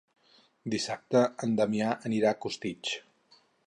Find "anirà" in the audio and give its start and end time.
2.11-2.33